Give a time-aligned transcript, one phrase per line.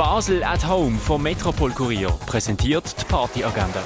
[0.00, 3.82] Basel at Home vom Metropol Kurier präsentiert die Partyagenda.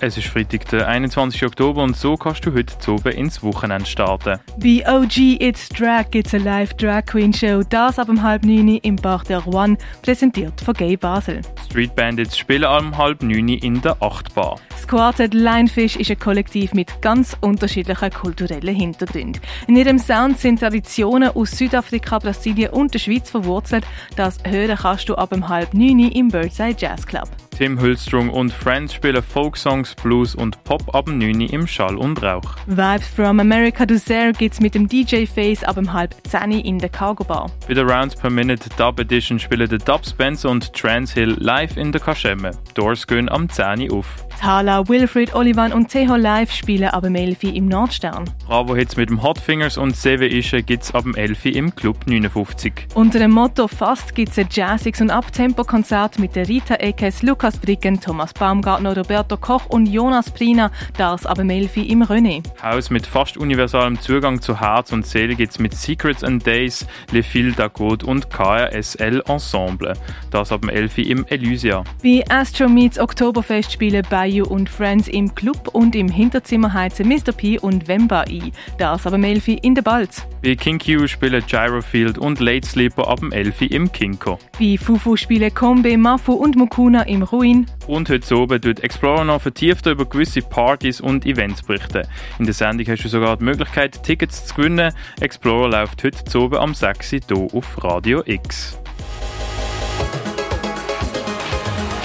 [0.00, 1.46] Es ist Freitag, der 21.
[1.46, 4.38] Oktober und so kannst du heute zu oben ins Wochenende starten.
[4.58, 8.44] Bei OG It's Drag gibt es eine Live Drag Queen Show, das ab um halb
[8.44, 11.40] neun im Bar der One, präsentiert von Gay Basel.
[11.64, 14.60] Street Bandits spielen um halb neun in der Achtbar.
[14.86, 19.42] Quartet Linefish ist ein Kollektiv mit ganz unterschiedlichen kulturellen Hintergründen.
[19.66, 23.84] In ihrem Sound sind Traditionen aus Südafrika, Brasilien und der Schweiz verwurzelt.
[24.14, 27.28] Das hören kannst du ab um halb neun im Birdside Jazz Club.
[27.56, 32.56] Tim Hülstrung und Friends spielen Folksongs, Blues und Pop ab 9 im Schall und Rauch.
[32.66, 36.78] Vibes from America to Zero gibt's mit dem DJ Face ab um halb 10 in
[36.78, 37.50] der Cargo Bar.
[37.66, 41.78] Bei der Rounds per Minute Dub Edition spielen der Dub Spencer und Trans Hill live
[41.78, 42.50] in der Kaschemme.
[42.74, 44.26] Doors gehen am 10 auf.
[44.40, 48.24] Thala, Wilfried, Olivan und TH Live spielen ab dem 11 im Nordstern.
[48.46, 52.06] Bravo Hits mit dem Hot Fingers und Seven Ische gibt's ab dem 11 im Club
[52.06, 52.88] 59.
[52.94, 58.00] Unter dem Motto Fast gibt's ein Jazzix und Abtempo-Konzert mit der Rita Ekes, Lukas Bricken,
[58.00, 62.42] Thomas Baumgartner, Roberto Koch und Jonas Prina, das ab dem 11 im René.
[62.60, 67.22] Haus mit fast universalem Zugang zu Herz und Seele gibt's mit Secrets and Days, Le
[67.22, 69.92] Fil d'Agode und KRSL Ensemble.
[70.32, 71.84] Das ab dem 11 im Elysia.
[72.02, 77.30] Bei Astro Meets Oktoberfest spielen Bayou und Friends im Club und im Hinterzimmer heizen Mr.
[77.30, 78.50] P und Wemba ein.
[78.78, 80.26] Das ab dem 11 in der Balz.
[80.42, 84.36] Bei King Q spielen Gyrofield und Late Sleeper ab dem 11 im Kinko.
[84.58, 87.66] Bei Fufu spielen Kombe, Mafu und Mukuna im Ruin.
[87.86, 92.02] Und heute oben tut Explorer noch vertiefter über gewisse Partys und Events berichten.
[92.38, 94.92] In der Sendung hast du sogar die Möglichkeit, Tickets zu gewinnen.
[95.20, 97.12] Explorer läuft heute oben am 6.
[97.12, 98.78] Uhr hier auf Radio X.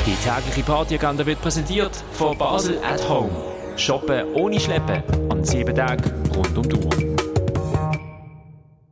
[0.05, 3.31] Die tägliche Partyagenda wird präsentiert von Basel at Home.
[3.77, 5.01] Shoppen ohne Schleppen
[5.31, 7.20] an sieben Tagen rund um die Uhr.